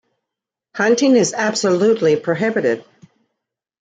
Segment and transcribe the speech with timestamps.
[0.73, 2.83] Hunting is absolutely prohibited.